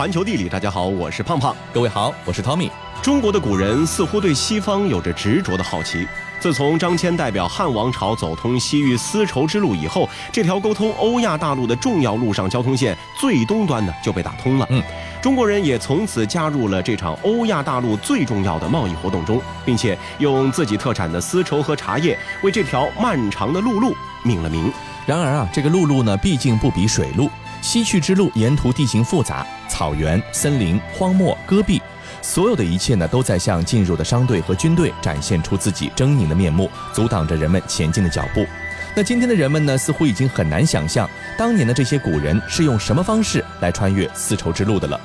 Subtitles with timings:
[0.00, 1.54] 环球地理，大家好，我是胖胖。
[1.74, 2.70] 各位好，我是 Tommy。
[3.02, 6.08] 中国的古人似乎对西方有着执着的好奇。
[6.40, 14.66] 自从张骞代表汉王朝走通西域丝绸之路以后，这条沟通欧亚大陆的重要路上交通线最东端呢就被打通了。
[14.70, 14.82] 嗯，
[15.20, 24.72] 中国人也从此加入了这场欧亚大陆最重要的贸易活动中，并且用自己特产的丝绸和茶叶为这条漫长的陆路命了名。
[25.04, 27.28] 然而啊，这个陆路呢，毕竟不比水路。
[27.62, 31.80] 西去之路沿途地形复杂，草原、森林、荒漠、戈壁。
[32.22, 38.44] 所有的一切呢，都在向进入的商队和军队展现出自己狰狞的面目，阻挡着人们前进的脚步。
[38.94, 45.00] 那今天的人们呢，似乎已经很难想象当年的这些古人是用什么方式来穿越丝绸之路的了。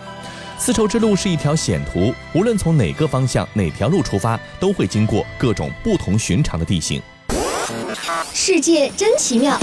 [0.58, 7.02] 丝绸之路是一条险途，无论从哪个方向、哪条路出发，都会经过各种不同寻常的地形。
[8.34, 9.60] 世界真奇妙。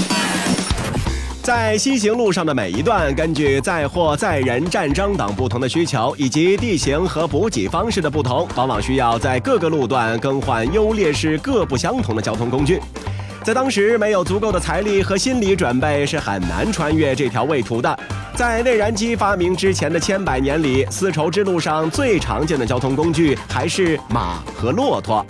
[1.43, 12.81] 在西行路上的每一段，根据载货、载人、战争等不同的需求，以及地形和补给方式的不同，往往需要在各个路段更换优劣势各不相同的交通工具。
[13.43, 17.99] 在当时，没有足够的财力和心理准备，是很难穿越这条畏途的。
[18.37, 25.27] 在内燃机发明之前的千百年里，丝绸之路上最常见的交通工具还是马和骆驼。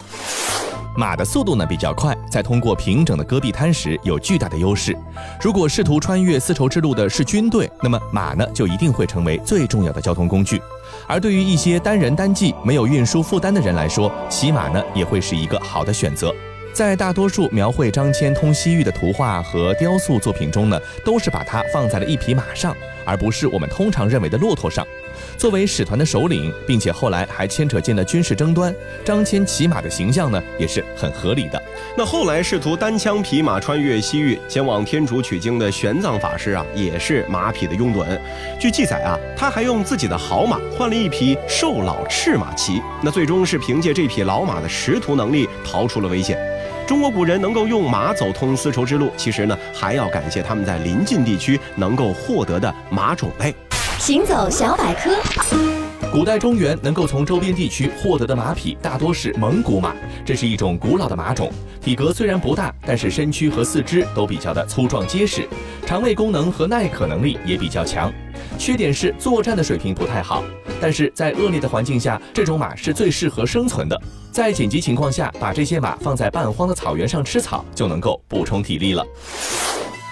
[0.95, 4.97] 马的速度呢比较快，在通过平整的戈壁滩时有巨大的优势。
[5.41, 10.61] 如果试图穿越丝绸之路的是军队，那么马呢就一定会成为最重要的交通工具。
[11.07, 16.35] 而对于一些单人单骑、没有运输负担的人来说，骑马呢也会是一个好的选择。
[16.75, 24.87] 在大多数描绘张骞通西域的图画和雕塑作品中呢，都是把它放在了一匹马上，而不是我们通常认为的骆驼上。
[25.43, 28.73] 作为使团的首领，并且后来还牵扯进了军事争端，
[29.05, 31.61] 张骞骑马的形象呢也是很合理的。
[31.99, 38.07] 那后来试图单枪匹马穿越西域前往天竺取经的玄奘法师啊，也是马匹的拥趸。
[38.61, 46.39] 据记载啊，他还用自己的好马换了一匹瘦老赤马骑，那最终是凭借这匹老马的识途能力逃出了危险。
[46.87, 53.53] 中国古人能够用马走通丝绸之路，其实呢还要感谢他们在临近地区能够获得的马种类。
[54.03, 55.13] 行走小百科：
[56.11, 61.49] 古代中原能够从周边地区获得的马匹大多是蒙古马，这是一种古老的马种，
[61.81, 65.49] 体格虽然不大，但是身躯和四肢都比较的粗壮结实，
[65.87, 68.13] 肠胃功能和耐渴能力也比较强。
[68.59, 70.43] 缺点是作战的水平不太好，
[70.81, 73.97] 但是在恶劣的环境下，这种马是最适合生存的。
[74.33, 79.07] 在紧急情况下，把这些马放在半荒的草原上吃草，就能够补充体力了。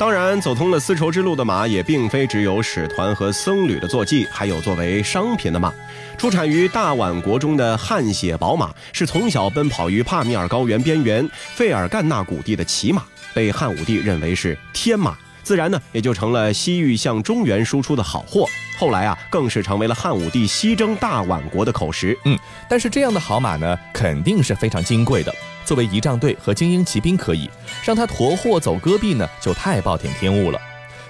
[0.01, 5.71] 当然，走通了丝绸之路的马也并非只有使团和僧侣的坐骑，还有作为商品的马。
[6.17, 13.03] 出产于大宛国中的汗血宝马，是从小奔跑于帕米尔高原边缘费尔干纳谷地的骑马，
[13.35, 18.47] 被汉武帝认为是天马，自然呢也就成了西域向中原输出的好货。
[18.79, 22.19] 后来啊，更是成为了汉武帝西征大宛国的口实。
[22.25, 22.39] 嗯，
[22.71, 25.35] 但是这样的好马呢，肯定是非常金贵的。
[25.65, 27.49] 作为仪仗队和精英骑兵可以
[27.85, 30.61] 让他驮货走戈壁呢，就太暴殄天物了。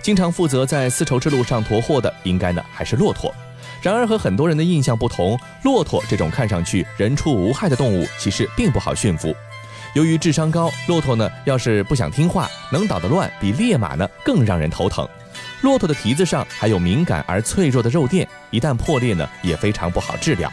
[0.03, 3.34] 经常负责在丝绸之路上驮货的，应该呢还是骆驼。
[3.83, 9.34] 然而和很多人的印象不同，骆驼这种看上去人畜无害的动物，其实并不好驯服。
[9.94, 15.09] 由于智商高，骆驼呢要是不想听话，能捣得乱，比烈马呢更让人头疼。
[15.62, 20.50] 骆驼的蹄子上还有敏感而脆弱的肉垫，一旦破裂呢，也非常不好治疗。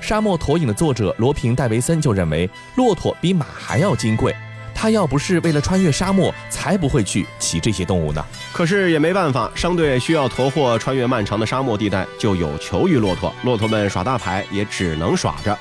[0.00, 4.34] 沙漠驼影的作者罗平戴维森就认为，骆驼比马还要金贵。
[4.74, 8.22] 他要不是为了穿越沙漠，才不会去骑这些动物呢。
[8.52, 13.32] 可是也没办法，商队需要驮货穿越漫长的沙漠地带，就有求于骆驼。
[13.42, 15.58] 骆驼们耍大牌，也只能耍着。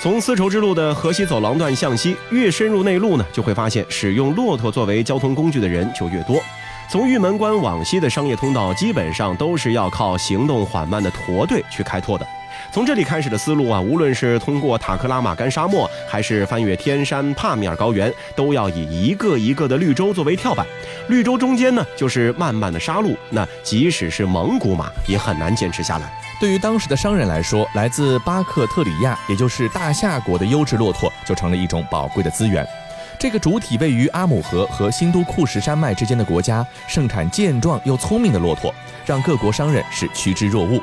[0.00, 6.42] 从丝绸之路的河西走廊段向西，越深入内陆呢，就会发现使用骆驼作为交通工具的人就越多。
[6.90, 12.26] 从玉门关往西的商业通道，基本上都是要靠行动缓慢的驼队去开拓的。
[12.72, 20.66] 从这里开始的思路啊，无论是通过塔克拉玛干沙漠，还是翻越天山帕米尔高原，都要以一个一个的绿洲作为跳板。
[21.08, 23.16] 绿洲中间呢，就是漫漫的沙路。
[23.30, 26.12] 那即使是蒙古马，也很难坚持下来。
[26.38, 32.66] 对于当时的商人来说，来自巴克特里亚，也就是大夏国的优质骆驼，就成了一种宝贵的资源。
[33.18, 38.74] 这个主体位于阿姆河和新都库什山脉之间的国家，盛产健壮又聪明的骆驼，
[39.06, 40.78] 让各国商人是趋之若鹜。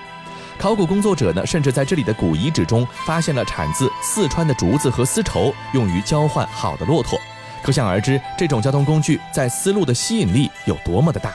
[0.58, 7.20] 考古工作者呢，甚至在这里的古遗址中发现了产自四川的竹子和丝绸，用于交换好的骆驼。
[7.62, 11.34] 可想而知，这种交通工具在丝路的吸引力有多么的大。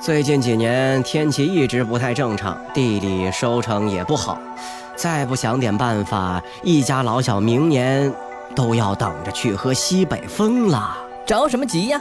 [0.00, 4.38] 最近几年天气一直不太正常，地里收成也不好，
[4.94, 8.12] 再不想点办法，一家老小明年
[8.54, 10.94] 都要等着去喝西北风了。
[11.24, 11.98] 着什么急呀？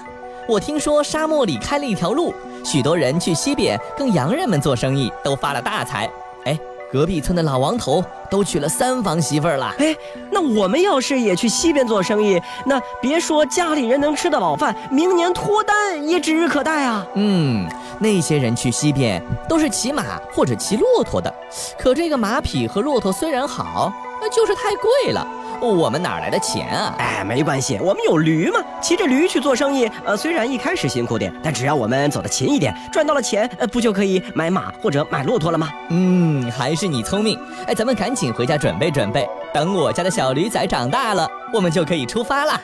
[0.48, 2.34] 我听说沙漠里开了一条路。
[2.64, 6.10] 许多人去西边跟洋人们做生意，都发了大财。
[6.46, 6.58] 哎，
[6.92, 9.74] 隔壁村的老王头都娶了三房媳妇儿了。
[9.80, 9.96] 哎，
[10.32, 17.06] 那我们要是也去西边做生意，那别说家里人能吃得饱饭，明年脱单也指日可待啊。
[17.16, 17.68] 嗯，
[18.00, 21.34] 那些人去西边都是骑马或者骑骆驼的，
[21.78, 23.92] 可这个马匹和骆驼虽然好，
[24.22, 25.26] 那就是太贵了。
[25.68, 26.96] 我们哪来的钱啊？
[26.98, 29.90] 哎，没关系，我们有驴嘛，骑着驴去做生意。
[30.06, 35.70] 呃，虽然一开始辛苦点，但只要我们走得勤一点，赚到了钱，呃，不就可以买马或者买骆驼了吗？
[35.90, 37.40] 嗯，还是你聪明。
[37.68, 42.60] 哎，咱们赶紧回家准备准备，等我家的小驴仔长大了，我们就可以出发了。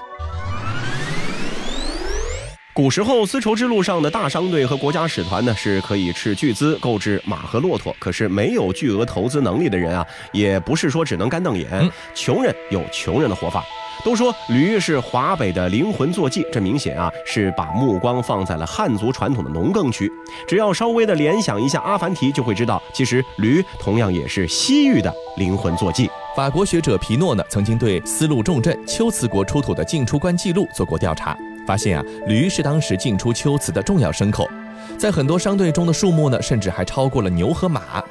[2.79, 7.93] 古时候，丝绸之路上的大商队和国家使团呢，是可以斥巨资购置马和骆驼。
[7.99, 11.67] 可是没有巨额投资能力的人啊，也不是说只能干瞪眼。
[12.15, 13.61] 穷人有穷人的活法。
[14.05, 20.09] 都说驴是华北的灵魂坐骑，这明显啊是把目光放在了汉族传统的农耕区。
[20.47, 26.09] 只要稍微的联想一下阿凡提，就会知道，其实驴同样也是西域的灵魂坐骑。
[26.33, 31.37] 法国学者皮诺呢，曾经对丝路重镇龟兹国出土的进出关记录做过调查。
[31.69, 34.50] 发现啊，驴是当时进出龟兹的重要牲口，
[34.98, 38.04] 在很多商队中的数目呢，甚至还超过了牛和马。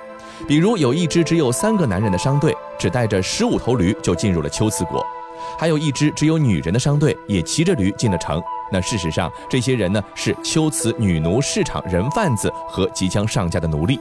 [0.47, 5.01] 比如有一支只有三个男人的商队，只带着十五头驴就进入了龟兹国；
[5.59, 8.41] 还有一支只有女人的商队，也骑着驴进了城。
[8.71, 13.99] 那事实上，这些人呢是龟兹女奴市场人贩子和即将上架的奴隶。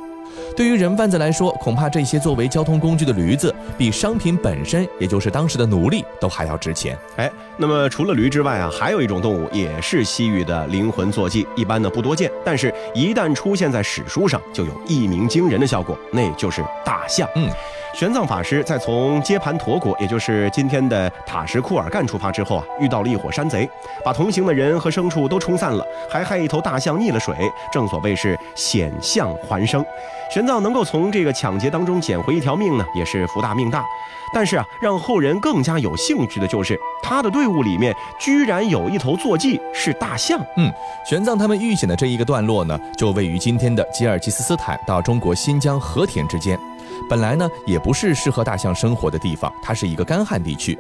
[0.56, 6.98] 对于人贩子来说，恐怕这些作为交通工具的驴子，比商品本身，也就是当时的奴隶，都还要值钱。
[7.18, 17.28] 哎，那么除了驴之外啊，还有一种动物也是西域的灵魂坐骑，一般呢不多见，但是一旦出现在史书上，就有一鸣惊人的效果，那就是大象。
[17.36, 17.50] 嗯。
[17.94, 23.68] 玄奘法师在从接盘陀国，也就是今天的塔什库尔干出发之后啊，遇到了一伙山贼，
[24.06, 27.36] 把同行的人和牲畜都冲散了，还害一头大象溺了水。
[27.72, 29.84] 正所谓是险象环生，
[30.32, 33.84] 玄奘能够从这个抢劫当中捡回一条命呢，也是福大命大。
[34.34, 40.40] 但是啊，让后人更加有兴趣的就是他的队伍里面居然有一头坐骑是大象。
[40.58, 40.72] 嗯，
[41.10, 46.60] 玄奘他们遇险的这一个段落呢，就位于今天的吉尔吉斯斯坦到中国新疆和田之间。
[47.10, 50.78] 本来呢，也不是适合大象生活的地方，它是一个干旱地区。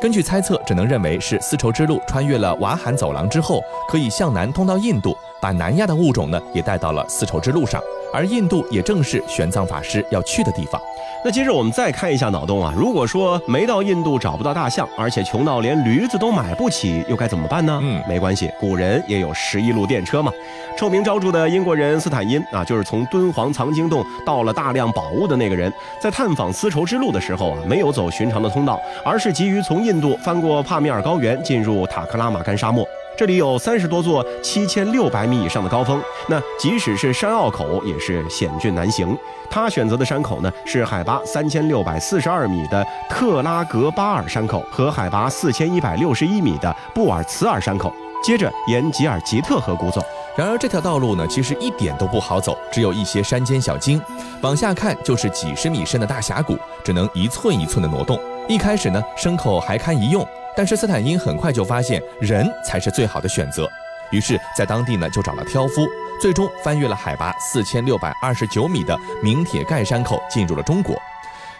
[0.00, 7.80] 根据猜测，只能认为是丝绸之路穿越了瓦罕走廊之后，可以向南通到印度，把南亚的物种呢也带到了丝绸之路上。
[8.10, 10.80] 而印度也正是玄奘法师要去的地方。
[11.22, 17.78] 那接着我们再看一下脑洞啊，如果说没到印度找不到大象，而且穷到连驴子都买不起，又该怎么办呢？
[17.82, 20.32] 嗯，没关系，古人也有十一路电车嘛。
[20.78, 25.70] 臭名昭著的英国人斯坦因啊，就是从敦煌藏经洞盗了大量宝物的那个人，
[26.00, 32.86] 在探访丝绸之路的时候啊，没有走寻常的通道，而是急于从印度翻过帕米尔高原，进入塔克拉玛干沙漠。
[33.18, 39.18] 这里有三十多座七千六百米以上的高峰，那即使是山坳口也是险峻难行。
[39.50, 47.92] 他选择的山口呢，是海拔三千六百四十二米的特拉格巴尔山口和海拔四千一百六十一米的布尔茨尔山口，
[48.22, 50.00] 接着沿吉尔吉特河谷走。
[50.36, 54.00] 然而这条道路呢，其实一点都不好走，只有一些山间小径，
[54.42, 58.16] 往下看就是几十米深的大峡谷，只能一寸一寸的挪动。
[58.46, 60.24] 一开始呢，牲口还堪一用。
[60.58, 63.70] 但是斯坦因很快就发现人才是最好的选择，
[64.10, 65.86] 于是，在当地呢就找了挑夫，
[66.20, 71.00] 最终翻越了海拔四千六百二十九米的明铁盖山口，进入了中国。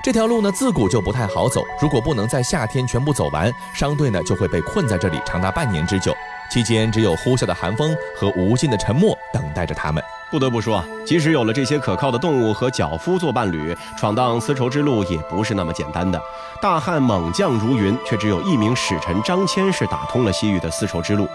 [0.02, 6.12] 这条路呢自古就不太好走，如果不能在夏天全部走完，商队呢就会被困在这里长达半年之久，
[6.50, 10.02] 期间只有呼啸的寒风和无尽的沉默等待着他们。
[10.30, 16.20] 不得不说啊，即使有了这些可靠的动物和脚夫做伴侣，闯荡丝绸之路也不是那么简单的。
[16.60, 21.26] 大汉猛将如云，却只有一名使臣张骞是打通了西域的丝绸之路。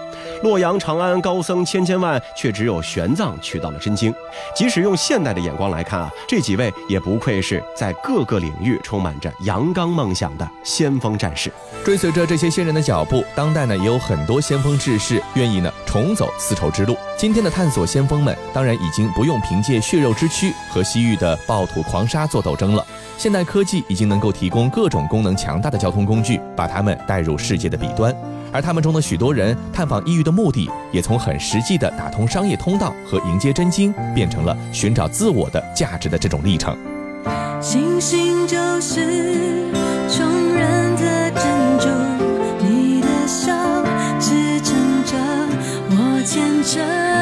[0.42, 4.14] 洛阳、长安高僧千千万，却只有玄奘取到了真经。
[4.54, 11.50] 即使用现代的眼光来看啊，这几位也不愧是在各个领域充满着阳刚梦想的先锋战士。
[11.84, 16.96] 追随着这些先人的脚步，当代呢也有很多先锋志士愿意呢重走丝绸之路。
[17.16, 22.84] 今天的探索先锋们，当然已经不用凭借血肉之躯和西域的暴徒狂沙做斗争了。
[23.16, 28.14] 现代科技已经能够提供各种功能强大的交通工具，把他们带入世界的彼端。
[28.52, 36.76] 而他们中的许多人探访异域的目的，也从很实际的打通商业通道和迎接真经，变成了寻找自我的价值的这种历程。
[37.60, 39.70] 星星就是
[40.08, 41.44] 穷人的珍
[41.80, 41.88] 珠，
[42.64, 43.52] 你的笑
[44.20, 45.16] 支撑着
[45.90, 47.13] 我虔诚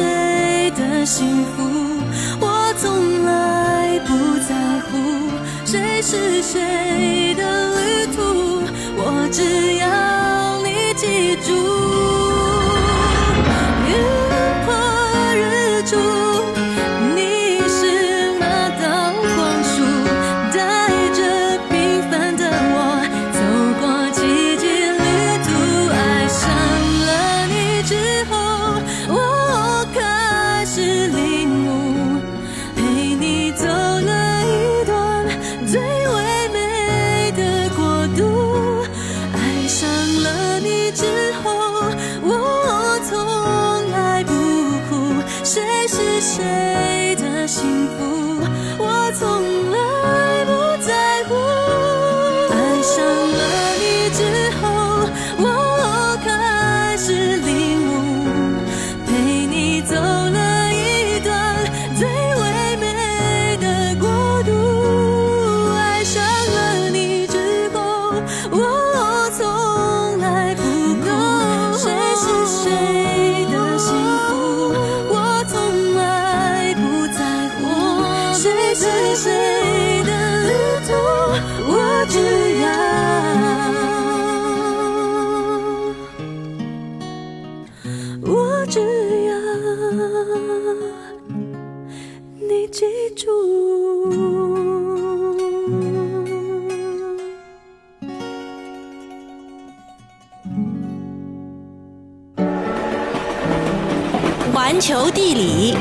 [0.00, 1.62] 谁的幸福，
[2.40, 4.14] 我从来不
[4.48, 4.54] 在
[4.86, 4.90] 乎，
[5.66, 7.42] 谁是谁的
[7.76, 8.62] 旅途，
[8.96, 12.19] 我只要你记住。
[104.70, 105.74] 环球地理，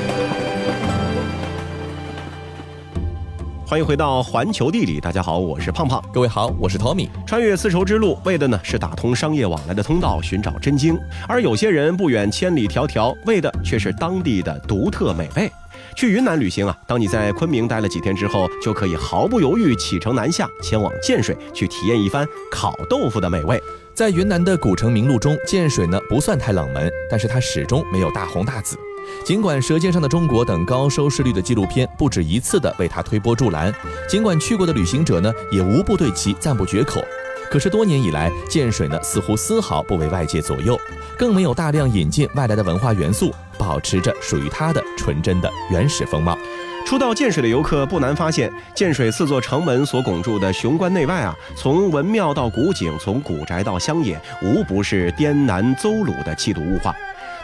[3.67, 6.03] 欢迎回到环球地理，大家好，我是胖胖。
[6.11, 7.07] 各位好，我是 Tommy。
[7.23, 10.95] 穿越丝绸之路，为的呢是打通商业往来的通道，寻找真经；
[11.27, 15.51] 而有些人不远千里迢迢，为的却是当地的独特美味。
[15.95, 23.61] 去云南旅行啊，当你在昆明待了几天之后，就可以毫不犹豫启程南下，前往建水去体验一番烤豆腐的美味。
[23.93, 28.77] 在云南的古城名录中，建水呢不算太冷门，但是它始终没有大红大紫。
[29.25, 33.73] 尽管《舌尖上的中国》等高收视率的纪录片不止一次的为它推波助澜，
[34.07, 37.01] 尽管去过的旅行者呢也无不对其赞不绝口，
[37.49, 40.79] 可是多年以来，建水呢似乎丝毫不为外界左右，
[41.17, 46.37] 更没有大量引进外来的文化元素，保持着属于它的纯真的原始风貌。
[46.85, 56.95] 初到建水的游客不难发现，建水四座城门所拱住的雄关内外啊，从文庙到古井，从古宅到乡野，无不是滇南邹鲁的气度物化。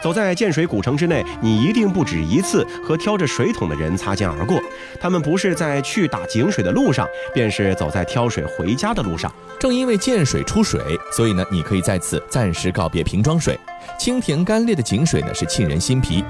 [0.06, 4.56] 走在建水古城之内，你一定不止一次和挑着水桶的人擦肩而过。
[5.00, 9.34] 他们不是在去打井水的路上，便是走在挑水回家的路上。
[9.58, 13.58] 正因为建水出水，所以呢，你可以在此暂时告别瓶装水。
[13.98, 16.22] 清甜甘冽的井水呢，是沁人心脾。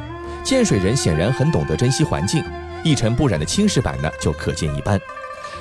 [0.43, 2.43] 建水人显然很懂得珍惜环境，
[2.83, 4.99] 一尘不染的青石板呢，就可见一斑。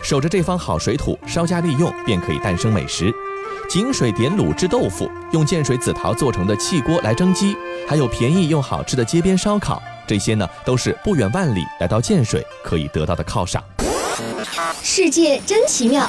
[0.02, 3.12] 守着这方好水土，稍加利用，便可以诞生美食。
[3.68, 13.64] 井水点卤制豆腐，用建水紫陶做成的汽锅来蒸鸡，还有便宜又好吃的街边烧烤，这些呢，都是不远万里来到建水可以得到的犒赏。
[14.82, 16.08] 世界真奇妙。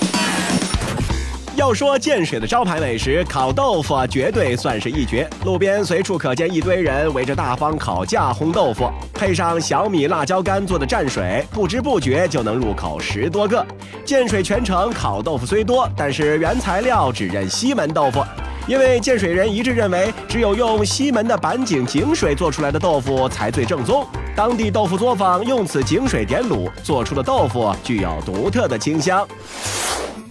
[1.55, 5.29] 要说建水的招牌美食，烤豆腐啊绝对算是一绝。
[5.45, 13.65] 路边随处可见一堆人围着大方烤架烘豆腐，配上小米辣椒干做的蘸水，不知不觉就能入口十多个。
[14.05, 18.23] 建水全城烤豆腐虽多，但是原材料只认西门豆腐。
[18.67, 24.05] 因为建水人一致认为，只有用西门的板井井水做出来的豆腐才最正宗。
[24.35, 29.27] 当地豆腐作坊用此井水点卤做出的豆腐，具有独特的清香。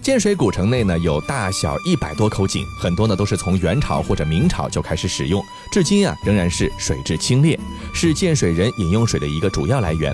[0.02, 7.58] 建水古城内呢有大小一百多口井，很多呢都是从元朝或者明朝就开始使用，至今啊仍然是水质清冽，
[7.94, 10.12] 是建水人饮用水的一个主要来源。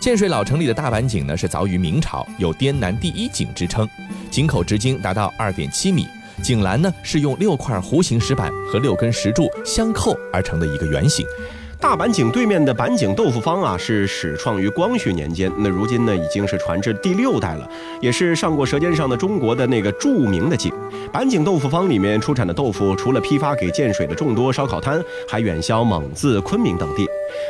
[0.00, 3.86] 建水老城里的大板井呢是凿于明朝，有滇南第一井之称，
[4.30, 6.06] 井口直径达到二点七米，
[6.42, 11.24] 井栏呢是用六块弧形石板和六根石柱相扣而成的一个圆形。
[11.78, 17.66] 大板井对面的板井豆腐坊啊，是始创于光绪年间，那如今呢已经是传至第六代了，
[18.02, 20.70] 也是上过《舌尖上的中国》的那个著名的井。
[21.10, 27.06] 板井豆腐坊里面出产的豆腐，除了批发给建水的众多烧烤摊，还远销蒙自、昆明等地。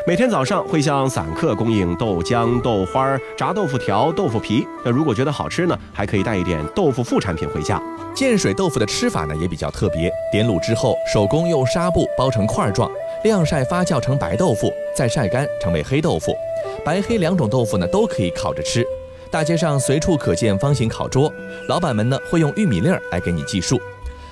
[0.07, 4.67] 每天早上会向散客供应豆浆、豆花、炸豆腐条、豆腐皮。
[4.83, 7.81] 那如果觉得好吃呢，还可以带一点豆腐副产品回家。
[8.15, 12.91] 建水豆腐的吃法呢也比较特别，点卤之后手工用纱布包成块状，
[13.25, 16.35] 晾晒发酵成白豆腐，再晒干成为黑豆腐。
[16.83, 18.85] 白黑两种豆腐呢都可以烤着吃。
[19.31, 21.31] 大街上随处可见方形烤桌，
[21.69, 23.79] 老板们呢会用玉米粒儿来给你计数。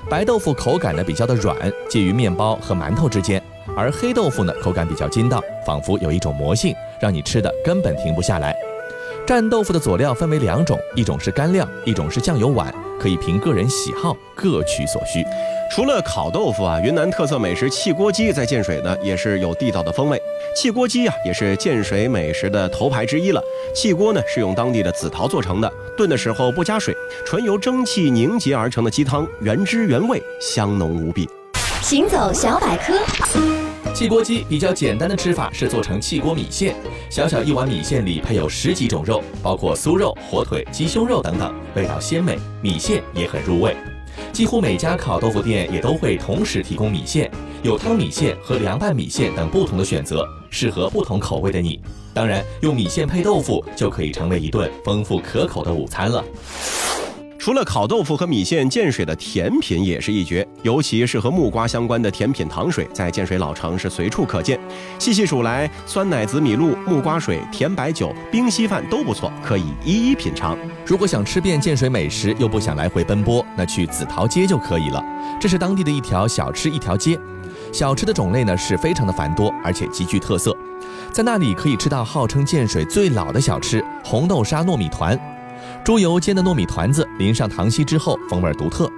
[0.09, 1.55] 白豆腐口感呢比较的软，
[1.91, 3.43] 介于面包和馒头之间，
[3.79, 8.53] 而黑豆腐呢口感比较筋道，仿佛有一种魔性，让你吃的根本停不下来。
[9.25, 15.25] 蘸豆腐的佐料分为两种，一种是干料，一种是酱油碗，可以凭个人喜好各取所需。
[15.71, 20.21] 除了烤豆腐啊，云南特色美食汽锅鸡在建水呢也是有地道的风味。
[20.57, 23.41] 汽锅鸡啊也是建水美食的头牌之一了。
[23.73, 26.93] 汽锅呢是用当地的紫陶做成的，炖的时候不加水，
[27.25, 31.29] 纯由蒸汽凝结而成的鸡汤，原汁原味，香浓无比。
[31.83, 32.95] 行走小百科，
[33.99, 36.77] 汽锅鸡比较简单的吃法是做成汽锅米线，
[37.11, 43.77] 小小一碗米线里配有十几种肉，包括酥肉、火腿、鸡胸肉等等，味道鲜美，米线也很入味。
[44.33, 47.29] 几乎每家烤豆腐店也都会同时提供米线，
[47.65, 51.81] 有汤米线和凉拌米线等不同的选择，适合不同口味的你。
[52.15, 56.25] 当然，用米线配豆腐就可以成为一顿丰富可口的午餐了。
[57.39, 64.59] 除了烤豆腐和米线，建水的甜品也是一绝，尤其是和木瓜相关的甜品糖水，在建水老城是随处可见。
[64.99, 70.59] 细细数来，酸奶紫米露、木瓜水、甜白酒、冰稀饭都不错，可以一一品尝。
[70.85, 75.03] 如果想吃遍建水美食，又不想来回奔波，那去紫陶街就可以了。
[75.41, 77.17] 这是当地的一条小吃一条街，
[77.73, 80.55] 小吃的种类呢是非常的繁多，而且极具特色。
[81.13, 85.19] 在那里可以吃到号称建水最老的小吃——红豆沙糯米团。
[85.89, 88.93] 猪油煎的糯米团子淋上糖稀之后，风味独特。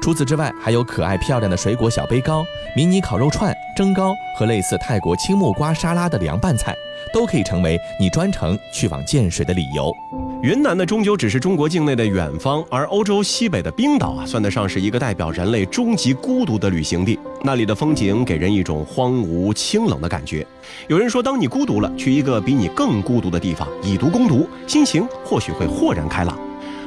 [0.00, 2.44] 除此之外，还有可爱漂亮的水果小杯糕、
[2.76, 6.72] 迷你烤肉串、蒸糕和类似泰国青木瓜沙拉的凉拌菜，
[7.12, 9.92] 都可以成为你专程去往建水的理由。
[10.40, 17.18] 云南呢，终究只是中国境内的远方，而欧洲西北的冰岛啊，算得上是一个代表人类终极孤独的旅行地。
[17.42, 20.46] 那里的风景给人一种荒芜清冷的感觉。
[20.86, 26.38] 有人说，当你孤独了，去一个比你更孤独的地方，以毒攻毒，心情或许会豁然开朗。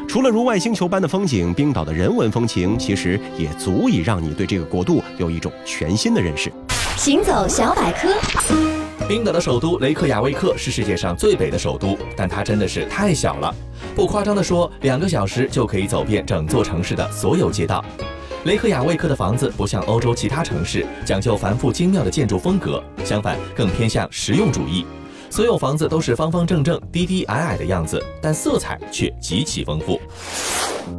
[0.07, 6.49] 除了如外星球般的风景，冰岛的人文风情其实也足以让你对这个国度有一种全新的认识。
[6.95, 8.13] 行走小百科，
[9.07, 13.53] 冰岛的首都雷克雅未克是世界上最北的首都，但它真的是太小了。
[13.95, 17.83] 不夸张地说，两个小时就可以走遍整座城市的所有街道。
[18.45, 24.85] 雷克雅未克的房子不像欧洲其他城市讲究繁复精妙的建筑风格，相反更偏向实用主义。
[25.29, 29.99] 所有房子都是方方正正、低低矮矮的样子，但色彩却极其丰富。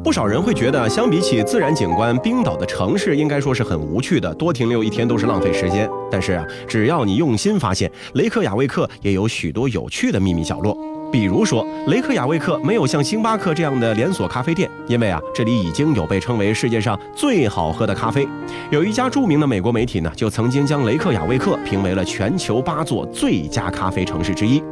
[0.02, 5.88] 不少人会觉得，相比起自然景观，冰岛的城市应该说是很无趣的，多停留一天都是浪费时间。
[6.12, 10.77] 但是啊，只要你用心发现，雷克雅未克也有许多有趣的秘密角落。
[11.11, 18.27] 比如说，雷克雅未克没有像星巴克这样的连锁咖啡店，因为啊，这里已经有被称为世界上最好喝的咖啡。
[18.70, 24.62] 有一家著名的美国媒体呢，就曾经将雷克雅未克评为了全球八座最佳咖啡城市之一。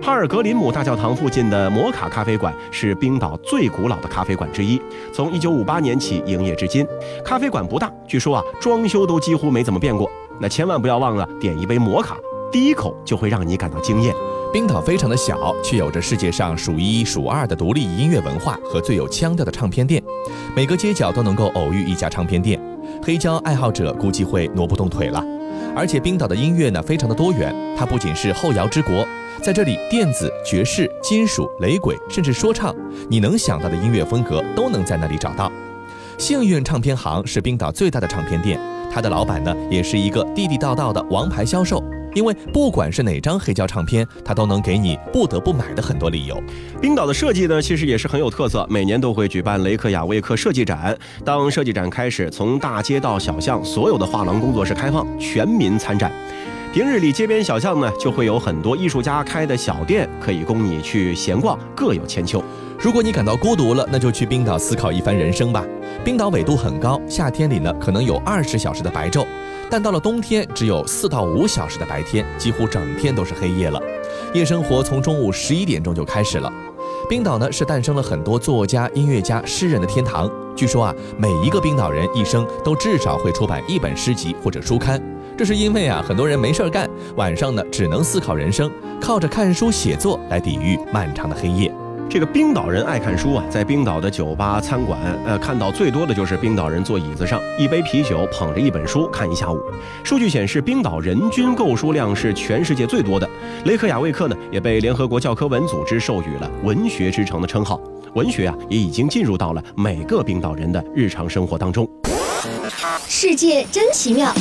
[0.00, 4.80] 哈尔格林姆大教堂附近的摩卡咖啡馆是冰岛最古老的咖啡馆之一，
[5.12, 6.86] 从1958年起营业至今。
[7.24, 10.08] 咖啡馆不大，据说啊，装修都几乎没怎么变过。
[10.40, 12.16] 那千万不要忘了点一杯摩卡，
[12.50, 14.14] 第一口就会让你感到惊艳。
[14.52, 20.02] 冰岛非常的小，却有着世界上数一数二的独立音乐文化和最有腔调的唱片店，
[20.56, 22.58] 每个街角都能够偶遇一家唱片店，
[23.02, 25.22] 黑胶爱好者估计会挪不动腿了。
[25.76, 29.06] 而且冰岛的音乐呢非常的多元，它不仅是后摇之国，
[29.42, 32.74] 在这里电子、爵士、金属、雷鬼，甚至说唱，
[33.10, 35.52] 你能想到的音乐风格都能在那里找到。
[36.16, 38.58] 幸运唱片行是冰岛最大的唱片店，
[38.98, 41.80] 他的老板呢也是一个地地道道的王牌销售。
[42.14, 46.42] 因为不管是哪张黑胶唱片，他都能给你不得不买的很多理由。
[46.80, 50.98] 冰岛的设计呢，其实也是很有特色，每年都会举办雷克雅未克设计展。
[51.24, 56.10] 当设计展开始，从大街到小巷，所有的画廊工作室开放，全民参展。
[56.78, 62.40] 平日里街边小巷呢，就会有很多艺术家开的小店，可以供你去闲逛，各有千秋。
[62.78, 65.66] 如果你感到孤独了，那就去冰岛思考一番人生吧。
[66.04, 69.26] 冰岛纬度很高，夏天里呢可能有二十小时的白昼。
[69.68, 73.82] 但到了冬天，只有四到五小时的白天，几乎整天都是黑夜了。
[74.32, 76.48] 夜生活从中午十一点钟就开始了。
[77.10, 80.30] 冰岛呢是诞生了很多作家、音乐家、诗人的天堂。
[80.54, 85.02] 据说啊，每一个冰岛人一生都至少会出版一本诗集或者书刊。
[85.38, 88.68] 这是因为啊，很多人没事儿干，晚上呢只能思考人生，
[89.00, 91.72] 靠着看书写作来抵御漫长的黑夜。
[92.10, 99.60] 这个冰岛人爱看书啊，在冰岛的酒吧、餐馆，呃，看到最多的就是冰岛人坐椅子上，一杯啤酒，捧着一本书看一下午。
[100.02, 103.30] 数据显示，冰岛人均购书量是全世界最多的。
[103.64, 107.80] 雷克雅未克呢，也被联合国教科文组织授予了“文学之城”的称号。
[108.14, 111.88] 文学啊，也已经进入到了每个冰岛人的日常生活当中。
[113.06, 114.34] 世界真奇妙。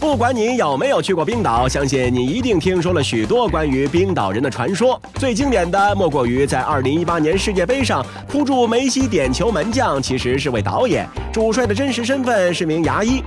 [0.00, 5.00] 不管你有没有去过冰岛，相信你一定听说了许多关于冰岛人的传说。
[5.14, 13.22] 最经典的莫过于在2018年世界杯上扑住梅西点球门将，其实是位导演；主帅的真实身份是名牙医。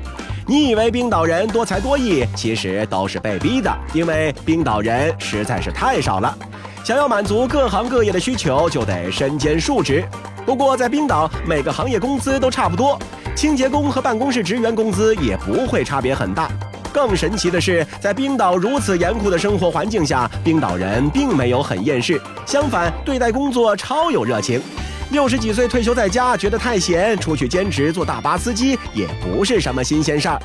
[0.48, 6.34] 你以为冰岛人多才多艺，其实都是被逼的，因为冰岛人实在是太少了。
[6.86, 10.06] 想要满足各行各业的需求，就得身兼数职。
[10.46, 12.98] 不过在冰岛，每个行业工资都差不多。
[13.36, 16.50] 清洁工和办公室职员工资也不会差别很大。
[16.94, 24.62] 更神奇的是，在冰岛如此严酷的生活环境下，冰岛人并没有很厌世，相反，对待工作超有热情。
[25.12, 30.42] 六十几岁退休在家，觉得太闲，出去兼职做大巴司机也不是什么新鲜事儿。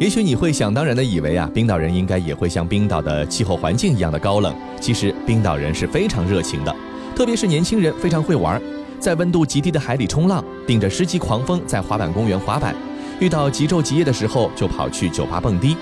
[0.00, 4.54] 也许你会想当然的以为啊，冰岛人应该也会像冰岛的气候环境一样的高冷。
[4.80, 6.74] 其实，冰岛人是非常热情的，
[7.14, 8.60] 特别是年轻人非常会玩。
[9.04, 12.74] 在温度极低的海里冲浪，顶着十级狂风在滑板公园滑板，
[13.20, 15.76] 遇到极昼极夜的时候就跑去酒吧蹦迪。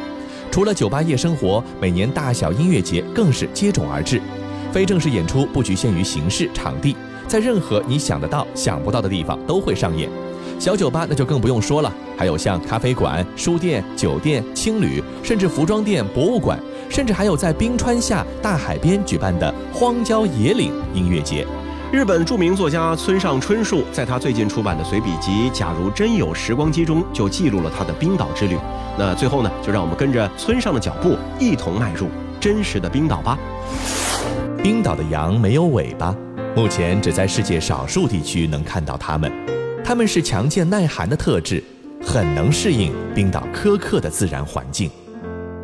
[0.50, 4.20] 除了酒吧夜生活，每年大小音乐节更是接踵而至。
[4.72, 6.96] 非正式演出不局限于形式场地，
[7.28, 10.11] 在任何你想得到、想不到的地方都会上演。
[10.58, 16.58] 小酒吧那就更不用说了，还有像咖啡馆、书店、酒店、青旅，甚至服装店、博物馆，
[16.90, 21.46] 甚至还有在冰川下大海边举办的荒郊野岭音乐节。
[21.92, 28.57] 日本著名作家村上春树在他最近出版的随笔集《假如真有时光机》中，就记录了他的冰岛之旅。
[28.98, 32.09] 那最后呢，就让我们跟着村上的脚步，一同迈入
[32.40, 33.38] 真实的冰岛吧。
[34.62, 36.16] 冰岛的羊没有尾巴，
[36.57, 39.31] 目前只在世界少数地区能看到它们。
[39.85, 41.62] 它们是强健耐寒的特质，
[42.02, 44.90] 很能适应冰岛苛刻的自然环境。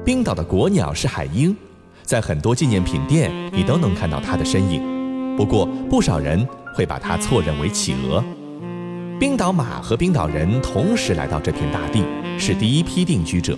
[0.04, 1.56] 冰岛的国鸟是海鹰，
[2.02, 4.97] 在很多纪念品店你都能看到它的身影。
[5.38, 8.20] 不过，不少人会把它错认为企鹅。
[9.20, 12.02] 冰岛马和冰岛人同时来到这片大地，
[12.36, 13.56] 是第一批定居者。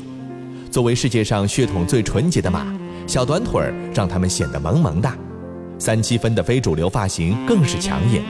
[0.70, 2.66] 作为世界上血统最纯洁的马，
[3.06, 5.16] 小短腿儿让他们显得萌萌哒，
[5.78, 8.22] 三七分的非主流发型更是抢眼。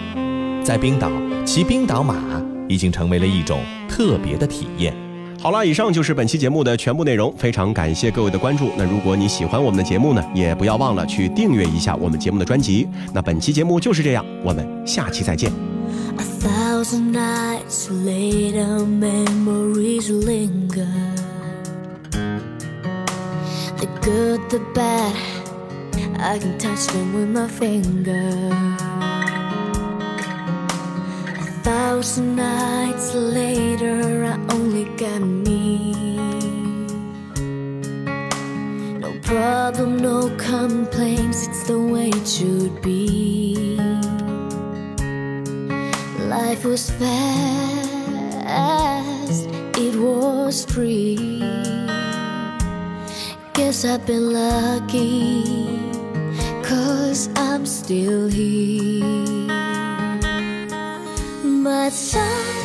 [0.62, 1.10] 在冰岛，
[1.44, 2.14] 骑冰岛马
[2.68, 4.94] 已经成为了一种特别的体验。
[5.42, 8.70] 好了，以上就是本期节目的全部内容，非常感谢各位的关注。
[8.76, 12.86] 那如果你喜欢我们的节目呢，也不要忘了去订阅一下我们节目的专辑。
[13.14, 15.50] 那本期节目就是这样，我们下期再见。
[16.18, 20.86] A thousand nights later, memories linger.
[23.78, 25.14] The good, the bad,
[26.18, 28.79] I can touch them with my finger.
[31.62, 35.92] Thousand nights later, I only got me.
[38.98, 43.76] No problem, no complaints, it's the way it should be.
[46.28, 47.10] Life was fast,
[49.76, 51.40] it was free.
[53.52, 55.44] Guess I've been lucky,
[56.62, 59.39] cause I'm still here.
[61.88, 62.59] 化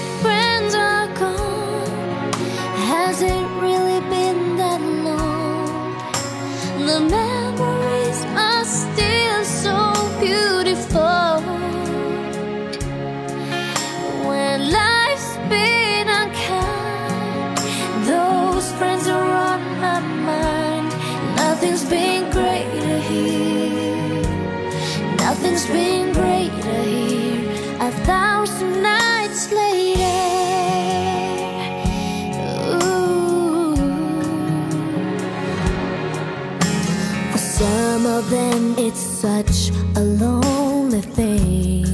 [37.95, 41.85] some of them, it's such a lonely thing.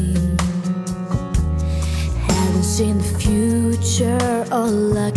[2.27, 5.13] Haven't seen the future or luck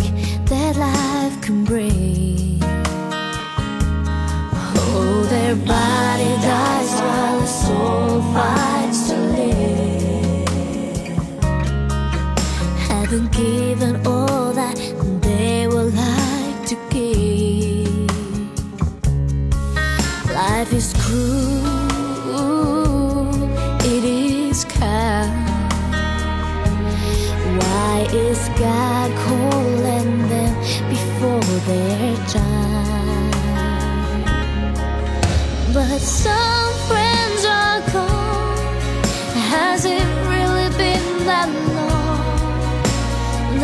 [0.51, 2.59] that life can bring.
[4.77, 10.47] Oh, their body dies while the soul fights to live.
[12.89, 13.95] Haven't given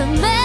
[0.01, 0.40] the man.